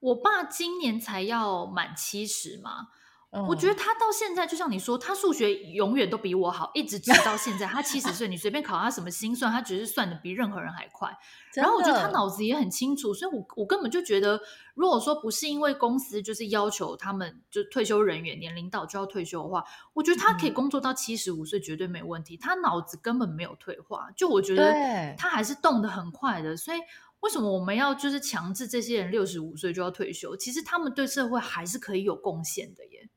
[0.00, 2.88] 我爸今年才要满七十嘛，
[3.36, 7.66] 嗯、我觉得他到现在就像你说，他数学永远都比我好，一直直 到现在。
[7.66, 11.10] 他七十岁，你随便考他什么心算，他只是算的比任何人还快。
[11.54, 14.40] 然后我觉得他脑子也很清楚，所以我我根本就觉得，
[14.74, 22.36] 如果说不是因为公司就是要求他们就退休人员年龄到就要退休的话，我觉得他可以工作到七十五岁绝对没问题。
[22.36, 24.72] 嗯、他脑子根本没有退化，就我觉得
[25.18, 26.78] 他还是动得很快的，所以。
[27.20, 30.36] 为什么我们要就是强制这些人六十五岁就要退休？
[30.36, 33.08] 其实他们对社会还是可以有贡献的耶。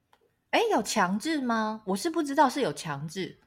[0.51, 1.81] 哎，有强制吗？
[1.85, 3.39] 我是不知道是有强制，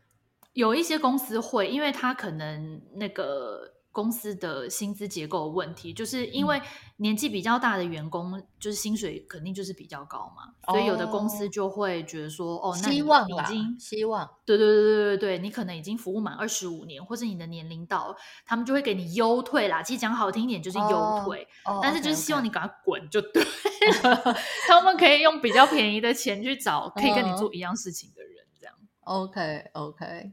[0.52, 3.79] 有一些公司会，因为他可能那个。
[3.92, 6.60] 公司的薪资结构问题，就是因为
[6.98, 19.82] 年纪比较大的员工，嗯、就是薪水肯定就是比较高嘛，哦、所以有的公司就会觉得说，哦，那你已经希望已经希望，对对对对对对，你可能已经服务满二十五年，或者你的年龄到，他们就会给你优退啦。
[19.82, 24.36] 其实讲好听一点就是优退，哦、但是就是希望你赶快滚就对了，哦、okay, okay
[24.68, 28.74] 他们可以用比较便宜的钱去找可以跟你做一样事情的人，这样。
[29.02, 30.32] OK OK。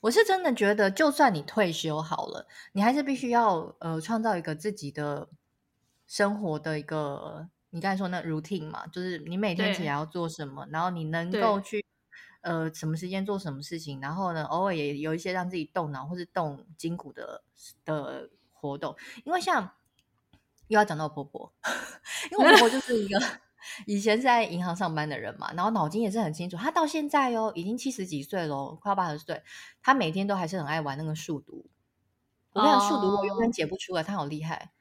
[0.00, 5.28] 我是真的觉得，就算你退休好了，你还是必须要呃创造一个自己的
[6.06, 11.84] 生活的一个，你刚才说那 routine 嘛，就是你每天起来要做什么，然后你能够去
[12.42, 17.42] 呃什么时间做什么事情，然后呢偶尔也有一些让自己动脑或是动筋骨的
[17.84, 19.72] 的活动，因为像
[20.68, 21.52] 又要讲到我婆婆，
[22.30, 23.20] 因为我婆婆就是一个。
[23.86, 26.56] 以前是在银行上班的人嘛，然后脑筋也是很清楚。
[26.56, 29.42] 他到现在哦，已经七十几岁了，快要八十岁，
[29.82, 31.66] 他每天都还是很爱玩那个数独。
[32.52, 34.72] 我跟你讲，数独我永远解不出来，他好厉害。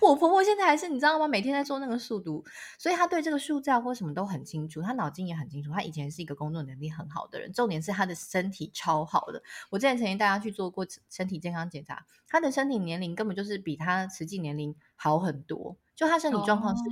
[0.00, 1.26] 我婆婆现在还是你知道吗？
[1.26, 2.44] 每天在做那个数独，
[2.78, 5.70] 所以她对这个数字啊或什么都很清楚，她脑筋也很清楚。
[5.72, 9.42] 她以前是一个工作能力很好的人，重点是她的身体超好的。
[9.70, 15.76] 我之前曾经带她去做过身体健康检查，她的身体年龄根本就是比她实际年龄好很多。
[15.94, 16.82] 就她身体状况是，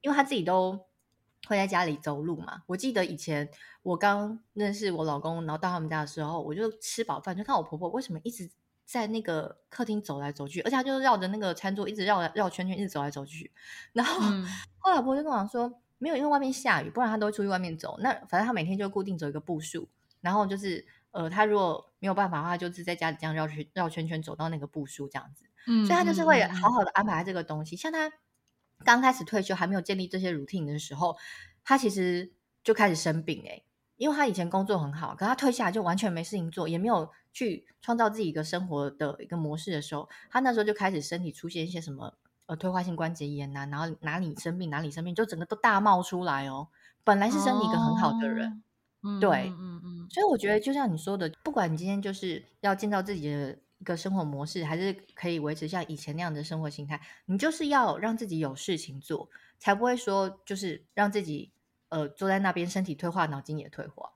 [0.00, 0.86] 因为她自己都
[1.46, 2.62] 会在家里走路嘛。
[2.66, 3.48] 我记得以前
[3.82, 8.50] 我刚认识我老公，然后到他们家的时候，我就吃饱饭就看我婆婆为什么一直
[8.84, 13.50] 在那个客厅走来走去，而且他就绕着那个餐桌一直绕绕圈圈，一直走来走去。
[13.92, 14.44] 然后、嗯、
[14.78, 17.98] 后来我婆婆就跟我说，没有，因为外面下雨，不然他都会出去外面走。
[18.00, 19.88] 那反正他每天就固定走一个步数，
[20.20, 25.44] 然后就是呃，他如果没有办法的话，就是在家里这样绕圈绕圈圈走到那个步数这样子。
[25.66, 28.12] 嗯，所以他就是会好好的安排这个东西，嗯、像他。
[28.84, 31.16] 刚开始退休还没有建立这些 routine 的时候，
[31.62, 32.32] 他其实
[32.64, 33.64] 就开始生病诶，
[33.96, 42.14] 因为他以前工作很好，可他退下来就完全没事情做，也没有去创造自己一个生活的一个模式的时候，他那时候就开始身体出现一些什么
[42.46, 46.68] 呃退化性关节炎呐、啊，然后哪里生病哪里生病，就整个都大冒出来哦。
[47.04, 48.62] 本来是身体一个很好的人，
[49.00, 53.58] 哦、对，嗯嗯嗯，所以我觉得就像你说的，不管你今天就是要建造自己的。
[53.78, 57.00] 一个生活模式还是可以维持像以前那样的生活形态。
[57.24, 61.50] 你就是要让自己有事情做，才不会说就是让自己
[61.88, 64.11] 呃坐在那边身体退化，脑筋也退化。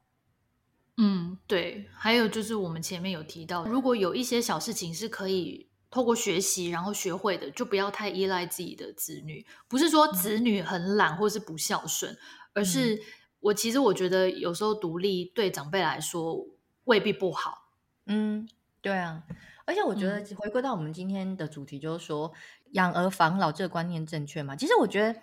[0.98, 1.88] 嗯，对。
[1.94, 9.46] 还有就是我们前面有提到，如果有一些小事情是可以透过学习然后学会的，就不要太依赖自己的子女。
[9.68, 12.18] 不是说子女很懒或是不孝顺，嗯、
[12.54, 13.00] 而是
[13.40, 16.46] 我其实我觉得有时候独立对长辈来说
[16.84, 17.68] 未必不好。
[18.06, 18.48] 嗯，
[18.80, 19.22] 对啊。
[19.66, 22.32] 而且我觉得回归到我们今天的主题，就是说、
[22.64, 24.54] 嗯、养儿防老这个观念正确吗？
[24.54, 25.20] 其实我觉得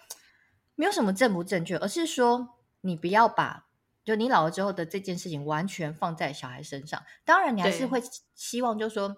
[0.75, 2.49] 没有什么正不正确，而是说
[2.81, 3.67] 你不要把
[4.03, 7.01] 就你老了之后的这件事情完全放在小孩身上。
[7.23, 8.01] 当然，你还是会
[8.35, 9.15] 希望，就是说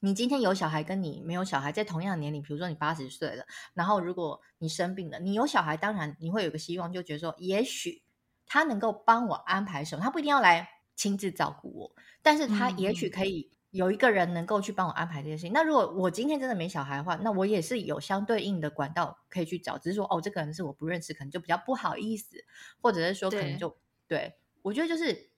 [0.00, 3.44] 你今天有小孩，跟你没有小孩，在同样的年龄，比如说你八十岁了，
[3.74, 8.02] 然后如果你生病了，你有小孩，当然你会有个希望，就觉得说，也许
[8.46, 15.52] 他能够帮我安排什么，他不一定要来亲自照顾我，但是他也许可以有一个人能够去帮我安排这些事情。
[15.52, 22.44] 嗯、那如果我今天真的没小孩的话，那我也是有相对应的管道可以去找，只是说，哦，这个人是我不认识，可能就比较不好意思，
[22.82, 23.76] 或者是说，可能就
[24.10, 25.30] 对，我觉得就是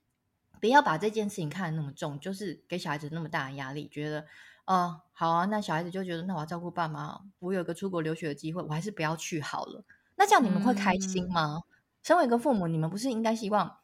[0.58, 4.24] 不要把这件事情看得那么重，就是给小孩子那么大的压力，觉得。
[4.64, 9.84] 哦，好啊，那小孩子就觉得，那我要照顾爸妈，我有个出国留学的机会，我还是不要去好了。
[10.14, 11.56] 那这样你们会开心吗？
[11.56, 11.62] 嗯、
[12.02, 13.78] 身为一个父母，你们不是应该希望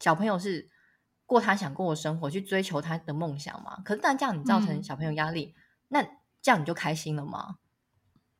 [0.00, 0.68] 小朋友是
[1.24, 3.80] 过他想过的生活，去追求他的梦想吗？
[3.84, 6.02] 可是，但这样你造成小朋友压力，嗯、那
[6.42, 7.58] 这样你就开心了吗？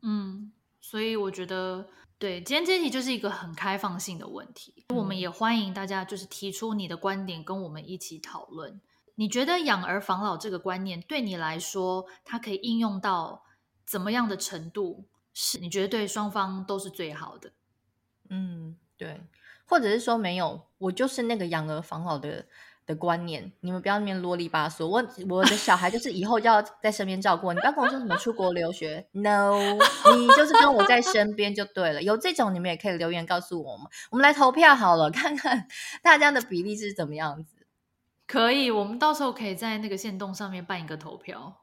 [0.03, 0.53] 嗯，
[0.85, 8.79] 所以我觉得，对，今天这题就是一个很开放性的问题，嗯、我们也欢迎大家就是提出你的观点，跟我们一起讨论。
[9.15, 13.45] 你觉得养儿防老这个观念对你来说，它可以应用到
[13.87, 15.07] 怎么样的程度？
[15.33, 17.51] 是你觉得对双方都是最好的？
[18.29, 19.23] 嗯，对，
[19.65, 22.45] 或者是说没有，我就是那个养儿防老的
[22.87, 23.53] 的观念。
[23.61, 27.53] 你们不要那边啰里吧嗦，我我的小孩就是以后就要在身边照顾。
[27.53, 29.59] 你不要跟我说什么出国留学，no，
[30.17, 32.03] 你就是跟我在身边就对了。
[32.03, 35.67] 有这种你们也可以留言告诉我们，我们来投票好了，看看
[36.03, 37.67] 大家的比例是怎么样子。
[38.27, 41.61] 可以，我们到时候可以在那个线动上面办一个投票，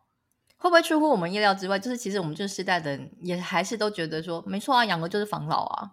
[0.57, 1.79] 会不会出乎我们意料之外？
[1.79, 5.91] 就是其实我们这世代的人也还是都觉得说，没错啊，养儿就是防老啊。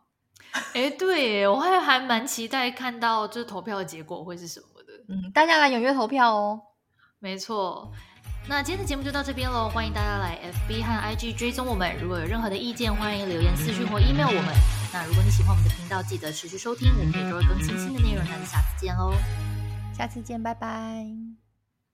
[0.75, 4.78] 哎，对，我还还蛮期待看到就是投票的结果会是什么的。
[5.09, 6.61] 嗯，大家来踊跃投票哦。
[7.19, 7.91] 没错，
[8.47, 10.39] 那今天的节目就到这边喽，欢迎大家来
[10.69, 11.97] FB 和 IG 追踪我们。
[12.01, 14.55] 如果有任何的意见，欢迎留言私讯或 email 我们。
[14.93, 18.25] 那如果你喜欢我们的频道，记得持续收听，我们每周会更新新的内容。
[18.25, 19.13] 那就下次见喽。
[19.97, 21.28] 下次见，拜拜。